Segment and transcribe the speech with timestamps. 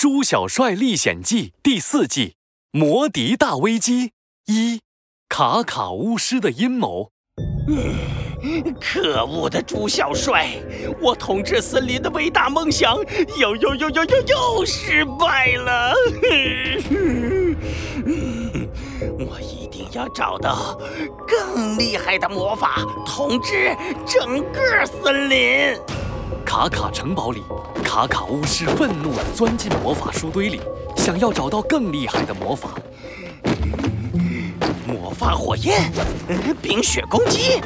[0.00, 2.36] 猪小帅历险记》第四季：
[2.70, 4.12] 魔笛大危机
[4.46, 4.80] 一，
[5.28, 7.10] 卡卡巫师的阴谋。
[8.80, 10.48] 可恶的猪小帅！
[11.02, 12.96] 我统治森林的伟大梦想
[13.36, 15.92] 又又又又又又失败了！
[19.18, 20.80] 我一定要找到
[21.28, 23.76] 更厉害的魔法，统治
[24.06, 25.78] 整个森林。
[26.44, 27.42] 卡卡城堡里，
[27.84, 30.60] 卡卡巫师愤怒地钻进魔法书堆里，
[30.96, 32.70] 想要找到更厉害的魔法。
[34.86, 35.92] 魔法火焰，
[36.60, 37.60] 冰雪攻击，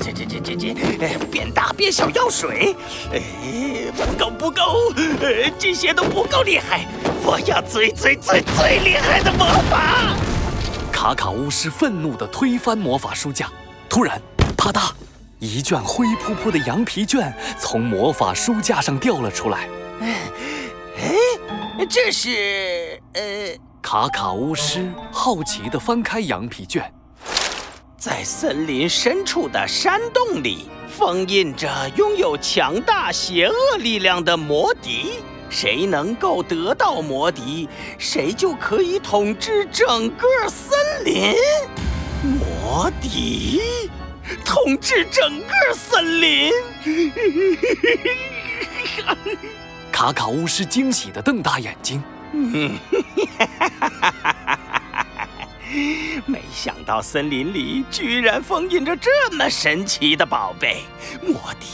[0.00, 0.74] 这这这这这，
[1.30, 2.74] 变大变小药水，
[3.94, 4.92] 不够不够，
[5.58, 6.86] 这些都不够厉害，
[7.22, 10.16] 我要最最最最厉害的魔法！
[10.90, 13.50] 卡卡巫师愤怒地推翻魔法书架，
[13.88, 14.20] 突然，
[14.56, 14.90] 啪嗒。
[15.38, 19.68] 一卷灰扑扑的羊皮卷从魔法书架上掉了出来。
[20.00, 23.00] 哎，这是……
[23.12, 23.22] 呃，
[23.82, 26.90] 卡卡巫师好奇地翻开羊皮卷，
[27.98, 35.20] 在森林深处的山洞里，封印着拥有强大邪恶力量的魔笛。
[35.50, 37.68] 谁能够得到魔笛，
[37.98, 41.34] 谁就可以统治整个森林。
[42.22, 43.60] 魔笛。
[44.44, 46.52] 统治整个森林！
[49.92, 52.02] 卡卡巫师惊喜地瞪大眼睛。
[56.26, 60.82] 没想到森林里居然封印着这么神奇的宝贝——
[61.22, 61.66] 魔笛！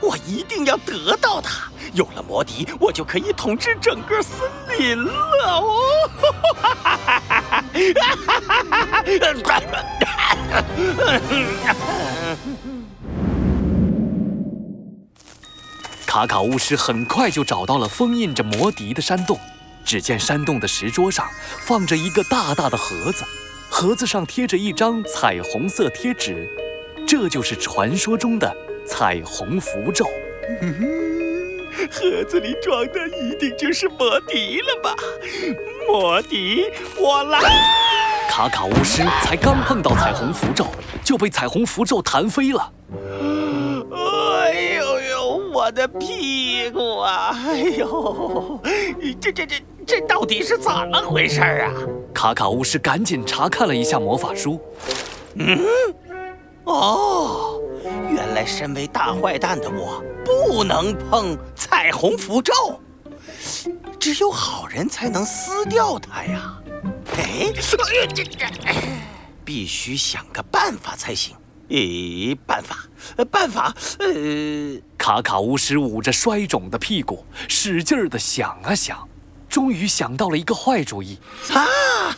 [0.00, 1.68] 我一定要得到它。
[1.92, 4.40] 有了魔笛，我就可以统治整个森
[4.78, 5.12] 林了！
[5.44, 5.78] 哦！
[16.06, 19.36] 卡卡巫师很快就找到了封印着魔笛的山洞。
[19.84, 21.28] 只见山洞的石桌上
[21.60, 23.22] 放着一个大大的盒子，
[23.68, 26.48] 盒子上贴着一张彩虹色贴纸，
[27.06, 28.56] 这就是传说中的
[28.86, 30.06] 彩虹符咒。
[31.90, 34.96] 盒子里装的一定就是魔笛了吧？
[35.86, 36.64] 魔笛，
[36.96, 37.40] 我来！
[38.36, 40.66] 卡卡巫师才刚碰到彩虹符咒，
[41.04, 42.68] 就被彩虹符咒弹飞了。
[43.92, 47.30] 哎呦呦，我的屁股啊！
[47.46, 48.60] 哎呦，
[49.20, 51.70] 这这这这到底是怎么回事啊？
[52.12, 54.60] 卡卡巫师赶紧查看了一下魔法书。
[55.34, 55.60] 嗯，
[56.64, 57.60] 哦，
[58.10, 62.52] 原来身为大坏蛋的我不能碰彩虹符咒，
[64.00, 66.52] 只有好人才能撕掉它呀。
[67.16, 67.62] 哎，这
[68.14, 68.24] 这
[69.44, 71.36] 必须想个办法才行。
[71.68, 72.84] 咦，办法？
[73.30, 73.74] 办法？
[73.98, 79.08] 呃，卡卡巫师捂着摔肿的屁股，使劲儿的想啊想，
[79.48, 81.18] 终于想到了一个坏主意。
[81.52, 81.64] 啊，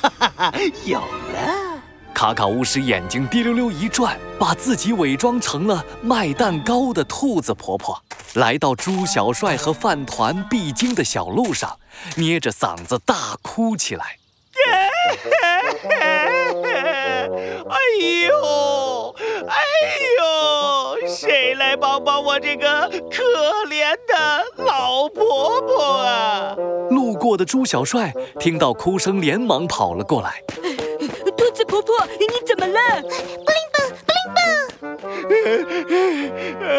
[0.00, 0.54] 哈哈
[0.84, 1.82] 有了！
[2.14, 8.00] 卡卡巫师眼睛滴溜溜一转，把自己伪装成了卖蛋糕的兔子婆婆，
[8.34, 11.78] 来到猪小帅和饭团必经的小路上，
[12.16, 14.18] 捏着嗓子大哭起来。
[17.68, 17.76] 哎
[18.26, 19.14] 呦，
[19.48, 19.54] 哎
[20.18, 23.22] 呦，谁来帮帮我这个可
[23.66, 26.56] 怜的老婆婆啊？
[26.90, 30.42] 路过的猪小帅听到哭声，连忙跑了过来。
[31.36, 33.02] 兔子婆婆，你怎么了？
[33.02, 34.40] 布灵蹦，布灵蹦。
[36.68, 36.70] 哎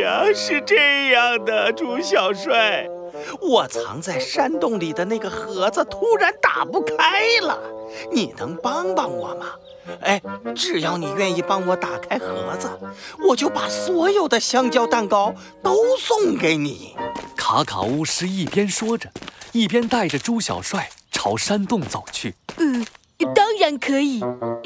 [0.00, 2.88] 呀，是这样的，猪小帅。
[3.40, 7.58] 我藏在山洞里的那个盒子突然打不开了，
[8.10, 9.46] 你能帮帮我吗？
[10.00, 10.22] 哎，
[10.54, 12.68] 只要你愿意帮我打开盒子，
[13.28, 16.94] 我就把所有的香蕉蛋糕都送给你。
[17.36, 19.10] 卡卡巫师一边说着，
[19.52, 22.36] 一边带着猪小帅朝山洞走去。
[22.58, 22.86] 嗯，
[23.34, 24.22] 当然可以，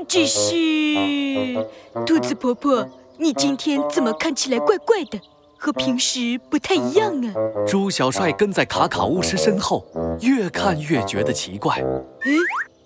[0.07, 1.67] 只是
[2.05, 2.87] 兔子婆婆，
[3.17, 5.19] 你今天怎么看起来怪怪的？
[5.59, 7.35] 和平时不太一样啊！
[7.67, 9.85] 猪小帅跟在卡卡巫师身后，
[10.21, 11.77] 越看越觉得奇怪。
[11.77, 12.31] 哎，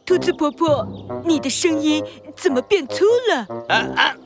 [0.06, 0.86] 兔子婆婆，
[1.24, 2.04] 你的声音
[2.36, 3.46] 怎么变粗了？
[3.68, 4.16] 啊啊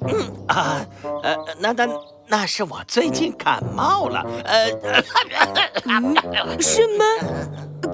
[0.48, 0.86] 啊！
[1.22, 1.88] 呃，那那
[2.28, 4.24] 那是我最近感冒了。
[4.44, 4.70] 呃，
[6.60, 7.04] 是吗？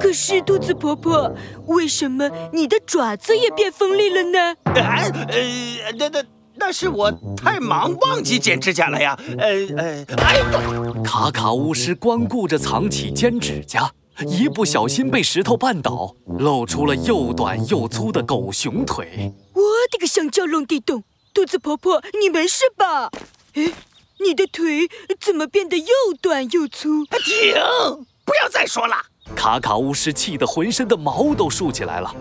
[0.01, 1.33] 可是兔子婆婆，
[1.67, 4.55] 为什么你的爪子也变锋利了呢？
[4.81, 6.23] 啊呃，那那。
[6.61, 9.19] 那是我太忙，忘记剪指甲了呀。
[9.39, 9.49] 呃
[9.79, 11.03] 呃，哎呦！
[11.03, 13.91] 卡卡巫师光顾着藏起尖指甲，
[14.27, 19.33] 一不小心被石头绊倒，露出了又短又粗的狗熊腿。
[19.55, 21.03] 我的个香蕉龙地洞！
[21.33, 23.11] 兔子婆婆，你没事吧？
[23.55, 23.73] 哎，
[24.23, 25.87] 你的腿怎么变得又
[26.21, 27.07] 短又粗？
[27.07, 27.55] 停！
[28.25, 28.97] 不要再说了。
[29.35, 32.15] 卡卡巫师气得浑身的毛都竖起来了，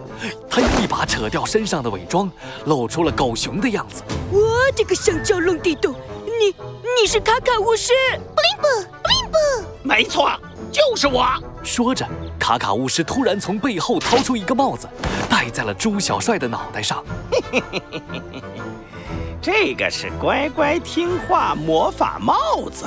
[0.49, 2.31] 他一把扯掉身上的伪装，
[2.65, 4.03] 露出了狗熊的样子。
[4.31, 4.39] 我
[4.75, 5.93] 这个香蕉弄地洞，
[6.25, 6.55] 你
[7.01, 7.93] 你是卡卡巫师？
[8.13, 8.67] 布灵布，
[9.03, 9.37] 布灵布，
[9.83, 10.31] 没错，
[10.71, 11.25] 就是我。
[11.61, 12.07] 说着，
[12.39, 14.87] 卡卡巫师突然从背后掏出一个帽子，
[15.29, 17.03] 戴在了猪小帅的脑袋上。
[19.41, 22.85] 这个是乖乖听话魔法帽子。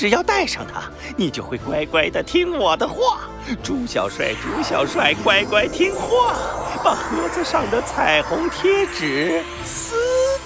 [0.00, 3.28] 只要戴上它，你就会乖乖的听我的话。
[3.62, 6.36] 猪小帅，猪小帅，乖乖听话，
[6.82, 9.94] 把盒子上的彩虹贴纸撕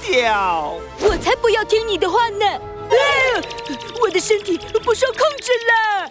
[0.04, 0.74] 掉。
[0.98, 2.44] 我才不要听你的话呢！
[2.48, 2.98] 啊，
[4.02, 6.10] 我的身体不受控制了。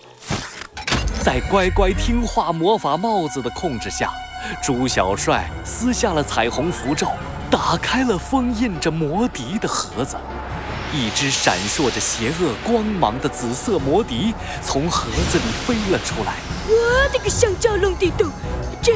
[1.21, 4.09] 在乖乖听话魔法帽子的控制下，
[4.63, 7.07] 猪小帅撕下了彩虹符咒，
[7.51, 10.15] 打开了封印着魔笛的盒子。
[10.93, 14.31] 一只闪烁着邪恶光芒的紫色魔笛
[14.61, 16.35] 从盒子里飞了出来。
[16.67, 18.29] 我的个香蕉龙地洞，
[18.79, 18.93] 这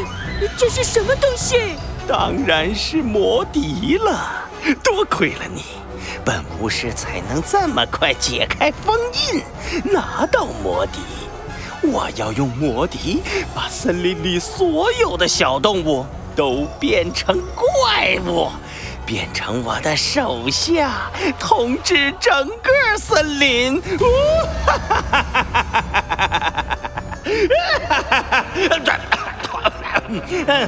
[0.56, 1.56] 这是什么东西？
[2.08, 4.48] 当然是魔笛了。
[4.84, 5.64] 多亏了你，
[6.24, 8.96] 本巫师才能这么快解开封
[9.34, 11.00] 印，拿到魔笛。
[11.82, 13.24] 我要用魔笛
[13.56, 16.06] 把森林里所有的小动物
[16.36, 18.50] 都变成怪物。
[19.08, 21.10] 变成我的手下，
[21.40, 23.82] 统治整个森林。
[23.82, 23.88] 哈
[24.66, 25.64] 哈哈哈哈
[26.42, 26.66] 哈！
[27.88, 28.52] 哈哈哈哈
[30.46, 30.68] 哈！